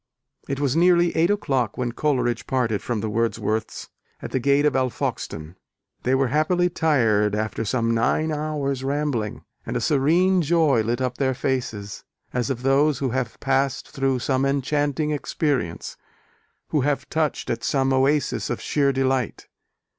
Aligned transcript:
It 0.49 0.59
was 0.59 0.75
nearly 0.75 1.15
eight 1.15 1.29
o'clock 1.29 1.77
when 1.77 1.91
Coleridge 1.91 2.47
parted 2.47 2.81
from 2.81 3.01
the 3.01 3.07
Wordsworths 3.07 3.89
at 4.19 4.31
the 4.31 4.39
gate 4.39 4.65
of 4.65 4.75
Alfoxden. 4.75 5.55
They 6.01 6.15
were 6.15 6.29
happily 6.29 6.71
tired 6.71 7.35
after 7.35 7.63
some 7.63 7.93
nine 7.93 8.31
hours' 8.31 8.83
rambling, 8.83 9.43
and 9.63 9.77
a 9.77 9.79
serene 9.79 10.41
joy 10.41 10.81
lit 10.81 11.01
up 11.01 11.19
their 11.19 11.35
faces, 11.35 12.03
as 12.33 12.49
of 12.49 12.63
those 12.63 12.97
who 12.97 13.09
have 13.11 13.39
passed 13.39 13.91
through 13.91 14.17
some 14.17 14.43
enchanting 14.43 15.11
experience, 15.11 15.97
who 16.69 16.81
have 16.81 17.07
touched 17.07 17.51
at 17.51 17.63
some 17.63 17.93
oasis 17.93 18.49
of 18.49 18.59
sheer 18.59 18.91
delight. 18.91 19.49